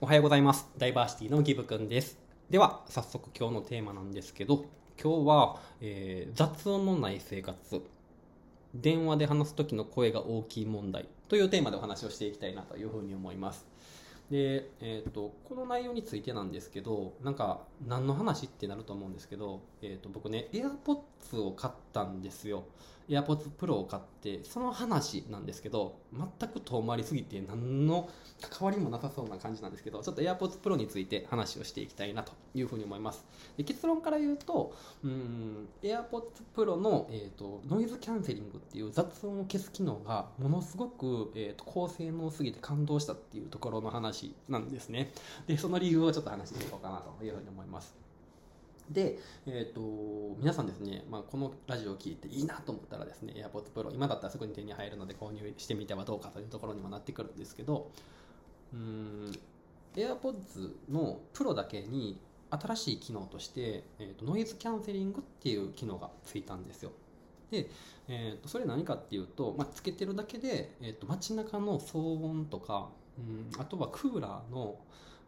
[0.00, 0.68] おはようございます。
[0.78, 2.16] ダイバーシティのギブくんです。
[2.50, 4.64] では、早速今日のテーマなんですけど、
[4.96, 7.82] 今日は、えー雑音のない生活、
[8.72, 13.66] 電話で話す時の声が大きい問題というテーマでお話をしていきたいなというふうに思います。
[14.30, 22.64] で、えー、とこの内容についてなんですけどなんか何の話ってなると思うんですけど、えー、と僕ね AirPods を買ったんですよ
[23.08, 28.08] AirPods Pro を買ってその話なんですけど全く遠回りすぎて何の
[28.40, 33.24] 関わりもなさそうな感じなんですけどちょっと AirPods Pro について話をしていきたいなというふうに思います。
[33.56, 36.22] で結論から言うとうん AirPods
[36.54, 45.12] Pro の、えー、とノイズキャンセリングっていう雑音を消す機能がものすごく、えー、と高性能すぎて感動したっていうところの話なんですね。
[45.46, 48.07] でその理由をちょっと話していこうかなというふうに思います。
[48.90, 57.90] で、えー、と皆さんですね、まあ、このラジオを聞いていいなと思ったらですね AirPods Pro 今だったらすぐに手に入るので購入してみてはどうかというところにもなってくるんですけど
[58.72, 59.32] うん
[59.96, 62.20] AirPods の Pro だけに
[62.50, 66.92] 新しい機能として、えー、とノイズキャンセリングっていう機能がついたんですよ。
[67.50, 67.68] で、
[68.08, 74.78] えー、とそれ何かっていうと、まあ、つけてるだけで、えー、と街中の騒音とか、うん、あとはクーラーの、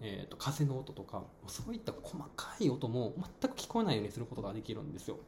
[0.00, 5.18] えー、と風の音とかそういった細かい音も全く聞こえないようにすることができるんですよ。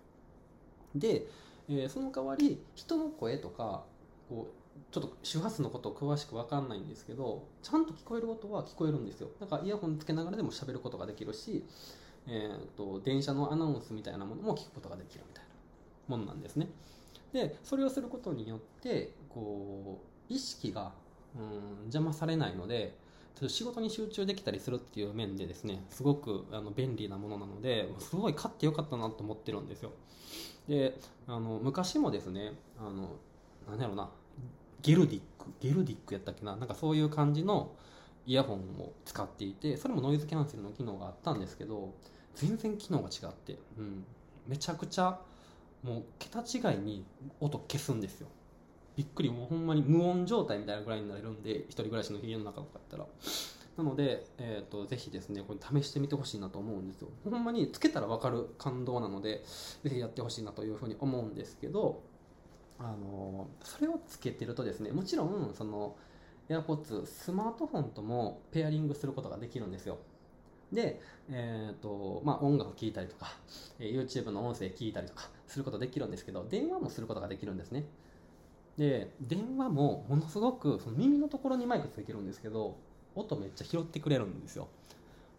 [0.95, 1.27] で、
[1.69, 3.85] えーその代わり人の声とか
[4.29, 9.29] こうちょっと周波数のこと詳しく分かんないんですけどちゃんと聞こえる音は聞こえるんですよ。
[9.41, 11.65] だからイヤホンつけながらでも喋ることができるし、
[12.27, 15.51] えー、と電車のアナウンスみたいなものも聞くことができるみたいな
[16.17, 16.69] ものなんですね。
[17.33, 20.93] でそれをすることによってこう意識が
[21.37, 22.97] うん邪魔されないので
[23.49, 29.93] 仕事に集中できたりするっていう面でですねすごくあの便利なものなのですごい買ってよかったなと思ってるんですよ。
[30.69, 33.17] であの昔もですねあの
[33.69, 34.11] 何やろうな
[34.83, 37.73] ゲルディックゲルディックやったっけななんかそういう感じの
[38.27, 41.95] イヤホンを使っていてそれもノイズキャンセルの機能があったんですけど
[42.35, 44.05] 全然機能が違って、うん、
[44.47, 45.19] めちゃくちゃ
[45.83, 47.05] もう桁違いに
[47.41, 48.29] 音消すんですよ。
[49.01, 53.07] びっくりもうほんまに無音状態みたいなぐらいになれるんで一人暮らしの家の中とかやったら。
[53.79, 57.09] なので、えー、とぜひですねこれ試してみてほしいなと思うんですよ。
[57.25, 59.43] ほんまにつけたら分かる感動なので
[59.83, 62.03] ぜひやってほしいなというふうに思うんですけど
[62.79, 65.97] あのそれをつけてるとですねもちろんその
[66.51, 69.97] AirPods スマートフォンともペアリングすることができるんですよ。
[70.71, 71.01] で、
[71.31, 73.33] えーとまあ、音楽聴いたりとか
[73.79, 77.87] え YouTube の音声聞いたりとかすることできるんですけど電話もすることができるんですね。
[78.81, 82.79] で電話もものすごくその耳のところにマイクついてるんですけど
[83.15, 84.69] 音めっちゃ拾ってくれるんですよ。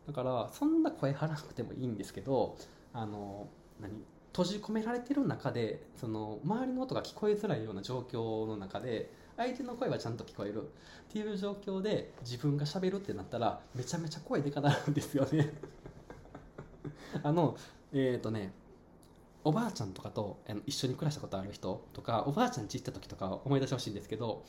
[0.05, 2.55] だからそんな声張らなくてもいいんですけど
[2.93, 3.47] あの
[3.81, 3.93] 何
[4.31, 10.61] 閉じ込められてる中でその周りの音が聞こえづらいような状況の中で相手の声はちゃんと聞こえる。
[10.61, 10.65] っ
[11.11, 15.51] ていう状況で自分がしゃべるってなったらめちゃめちゃ声でかなるんですよね。
[17.23, 17.57] あの
[17.91, 18.53] えっ、とね
[19.43, 24.43] おばあちゃんとかと一緒に暮らしたことある人とかおばあちゃん家行った時とか思い出してほしいんですけど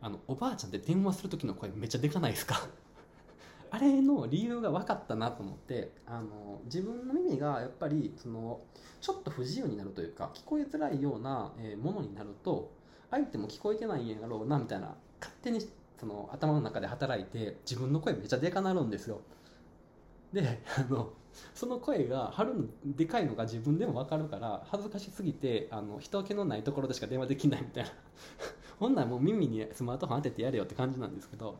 [0.00, 2.68] あのおばあちゃんって電話する時の声めっちゃでかないですか？
[3.70, 8.60] あれの理由が分かったなと思ってあの自分の耳がやっぱりその
[9.00, 11.52] ちょっと不自由になるというか聞こえづらいような
[11.82, 12.70] ものになると
[13.10, 15.60] 相手も聞こえてないんやろうなみたいな勝手に
[15.98, 19.20] その頭の中で働いて自分の声めっちゃでかなるんですよ。
[20.42, 21.12] であの
[21.54, 22.64] その声が張るの
[22.96, 27.90] でかいのが自分でも分かるから恥ずかしすぎてあの人気のないところでしか電話できないみたいな。
[28.78, 31.58] ほんならもう耳にスマートフォン当ててやれよって感じなんですけど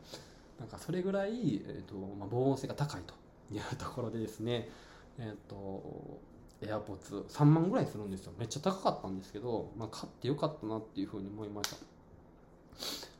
[0.59, 3.15] なんかそれぐらい、えーとまあ、防音性が高いと
[3.51, 4.69] いうところでですね
[5.17, 6.19] えっ、と
[6.61, 8.33] AirPods3 万ぐらいするんですよ。
[8.37, 11.96] めっちゃ高かったんですけど、まあ、買ってよかったなっていうふうに思いました。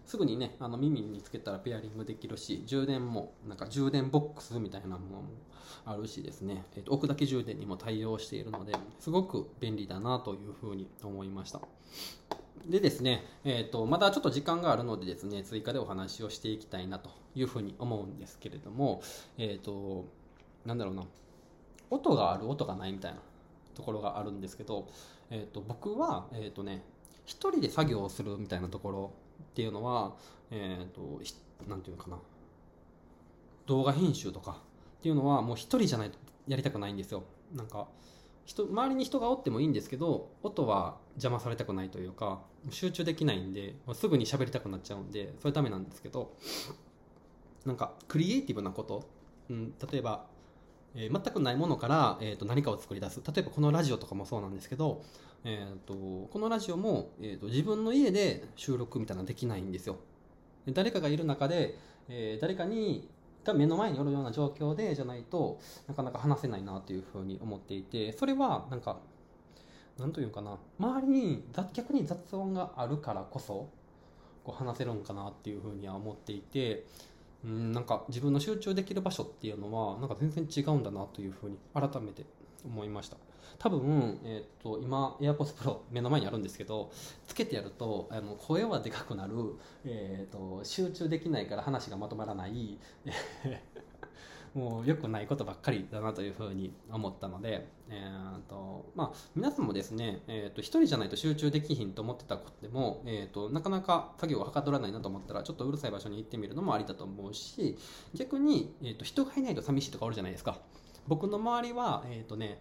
[0.08, 5.24] すぐにねあの耳につけたらペアリングできるし充電もなんか充電ボックスみたいなものも
[5.86, 11.62] あるしですね、えーと置くだけ充電にも対応しているのですごく便利だなというふうに思いました。
[12.66, 19.02] でですね、えー、とまたちょっと時間があるのでですね追加でお話をしていきたいなというふうに思うんですけれども
[19.38, 20.06] えっ、と
[20.66, 21.04] なんだろうな。
[21.90, 22.50] 音がある？
[22.50, 23.20] 音がないみたいな
[23.76, 24.88] ところがあるんですけど、
[25.30, 26.84] えー、と僕はえっ、とね
[27.26, 29.12] 一人で作業をするみたいなところ
[29.42, 30.16] っていうのは
[30.52, 31.34] えっ、とひ
[31.68, 32.18] なんていうのかな。
[33.66, 34.62] 動画編集とか
[35.00, 36.18] っていうのはもう一人じゃないと
[36.48, 37.24] やりたくないんですよ。
[37.54, 37.88] なんか
[38.46, 42.40] 人周りに人がおってもいいんですけど音は邪魔されたくないというか
[42.70, 46.34] 集中できないんですぐに喋りたくなっちゃうんでそれダメなんですけど
[47.66, 49.06] なんかクリエイティブなこと、
[49.50, 50.26] うん、例えば、
[50.96, 53.22] えー全くないものから、えー、と何かを作り出す。
[53.26, 55.04] 例えばこのラジオとかもそうなんですけど、
[55.44, 59.98] えー、とこのラジオも、えー、と自分の家で収録みたいなのできないんですよ。
[60.74, 61.78] 誰かがいる中で、
[62.10, 63.08] えー誰かに
[63.48, 68.98] が目の前におるような状況でじゃないとなかなか話せないなというふうに思っていてそれはなんか
[69.98, 70.58] なんというかな。
[70.80, 71.44] 周りに
[71.74, 73.70] 逆に雑音があるからこそ
[74.44, 76.86] こう話せるんかなっていうふうには思っていて
[77.46, 82.26] うんなんか自分の集中できる場所っていうのはなんか全然違うんだなというふうに改めて
[82.66, 83.18] 思いました。
[83.60, 86.92] 多分、えーと、今 AirPods Pro 目の前にあるんですけど
[87.26, 89.34] つけてやるとあの声はでかくなる、
[89.84, 92.78] えーと、集中できないから話がまとまらない。
[94.58, 107.78] もう良くないことばっかりだなというふうに思ったので、えーとまあ、皆さんもですね、えーと、1人じゃないと集中できひんと思ってたことでも、えーと、なかなか作業がはかどらないなと思ったらちょっとうるさい場所に行ってみるのもありだと思うし
[108.16, 110.58] 逆に、えー、と人がいないと寂しいとかあるじゃないですか。
[111.08, 112.60] 僕の周りは、えーとね、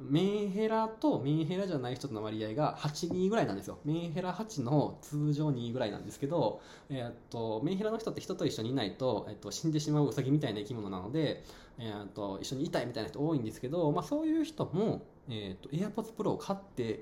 [0.00, 3.78] メンヘラとメンヘラじゃない人との割合が8、2ぐらいなんですよ。
[3.84, 6.60] メンヘラ8の通常2ぐらいなんですけど、
[6.90, 11.44] えー、っと、メンヘラの人って人と一緒にいないと、えー、っと、死んでしまうウサギみたいな生き物なので、
[11.78, 17.00] えー、っと、一緒にいたいみたいな人多いんですけど、まあそういう人も、えっと、AirPods Pro を買って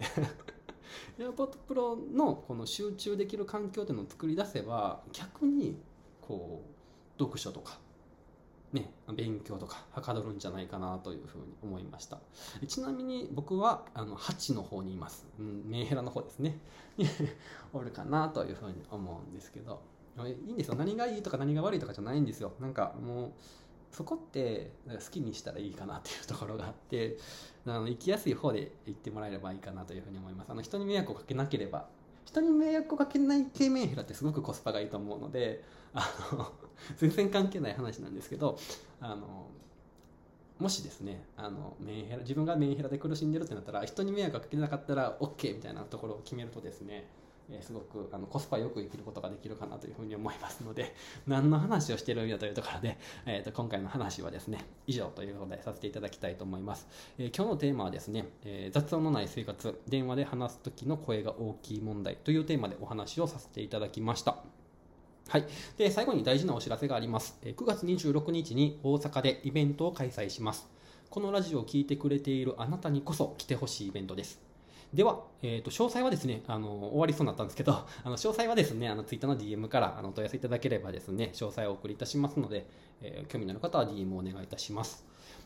[1.19, 5.79] AirPods Pro のこの集中できる環境っていうのを作り出せば、逆に、
[6.21, 6.63] こ
[7.19, 7.79] う、読書とか、
[8.75, 12.19] ね、勉強とかはかどるんじゃないかなというふうに思いました。
[12.67, 16.59] ちなみに僕はあの8の方にいます、うん、メンヘラの方ですね。
[17.73, 19.81] おるかなというふうに思うんですけど。
[20.27, 20.75] いいんですよ。
[20.75, 22.53] 何がいいとか何が悪いとかじゃないんですよ。
[22.61, 23.33] なんかもう
[23.93, 27.17] そこって好きにしたらいいかなっていうところがあって
[27.65, 30.51] あの生きやすい方で行ってもらえればいいかなというふうに思います。
[30.51, 31.89] あの人に迷惑をかけなければ
[32.25, 35.63] 人に迷惑をかけない系メンヘラってすごくコスパがいいと思うので
[35.93, 36.53] あの
[36.97, 38.59] 全然関係ない話なんですけど
[39.01, 39.49] あの
[40.59, 47.09] もしですねあのメンヘラ自分がメンヘラで苦しんでるってなったら人に迷惑かけなかったら OK みたいなところを決めるとですね
[47.51, 50.95] えすごくあのコスパよく生きることができるかなというふうに思いますので
[51.27, 56.87] 何の話をしてるんやというところで、えー、と今回の話はですね以上ということでさせていただきたいと思います、
[57.19, 64.43] えー、今日のテーマはですね、えー、雑音のない生活電話で話す時の声が大きい問題というテーマでお話をさせていただきました
[65.29, 65.47] はい。
[65.79, 67.39] で、最後に大事なお知らせがあります。
[67.43, 70.69] 9月26日に大阪でイベントを開催します。
[71.09, 74.54] このラジオを聴いてくれているあなたにこそ来てほしいイベントです。
[74.95, 77.73] では、えーと、詳細はですねあの終わりそうになったんですけど
[78.05, 82.67] あの詳細はですねあのツイッターの DM からあのお問い合わせいただければですね詳細をお送りいたしますので、
[83.03, 85.05] えー、興味のある方は DM をお願いいたします。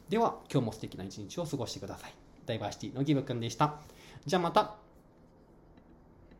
[0.08, 2.14] では今日も素敵な一日を過ごしてください。
[2.46, 3.80] ダイバーシティのギブくんでした。
[4.26, 4.87] じゃあまた。